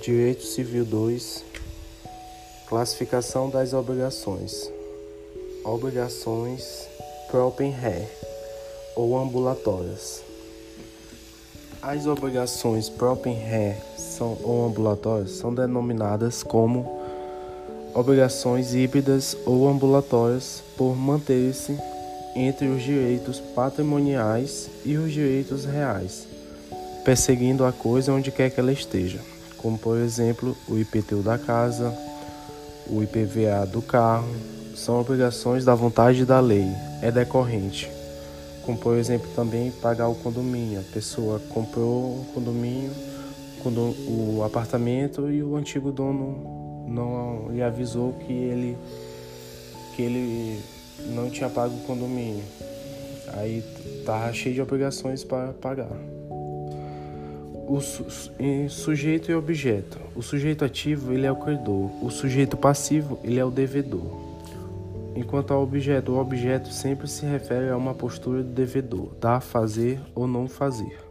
[0.00, 1.44] Direito Civil 2
[2.68, 4.70] Classificação das obrigações.
[5.64, 6.86] Obrigações
[7.30, 8.08] Propen Ré
[8.94, 10.22] ou ambulatórias.
[11.82, 17.02] As obrigações Propen Ré são, ou ambulatórias são denominadas como
[17.92, 21.76] obrigações híbridas ou ambulatórias por manter-se
[22.36, 26.28] entre os direitos patrimoniais e os direitos reais,
[27.04, 29.18] perseguindo a coisa onde quer que ela esteja
[29.58, 31.94] como por exemplo o IPTU da casa,
[32.88, 34.28] o IPVA do carro,
[34.74, 36.66] são obrigações da vontade da lei,
[37.02, 37.90] é decorrente.
[38.64, 40.80] Como por exemplo também pagar o condomínio.
[40.80, 42.92] A pessoa comprou um condomínio,
[44.06, 48.78] o apartamento e o antigo dono não lhe avisou que ele
[49.94, 50.62] que ele
[51.12, 52.44] não tinha pago o condomínio.
[53.34, 53.62] Aí
[54.06, 55.88] tava cheio de obrigações para pagar
[57.68, 58.06] o su
[58.70, 59.98] sujeito e objeto.
[60.16, 64.26] O sujeito ativo ele é o credor, o sujeito passivo ele é o devedor.
[65.14, 70.00] Enquanto ao objeto, o objeto sempre se refere a uma postura do devedor, dar, fazer
[70.14, 71.07] ou não fazer.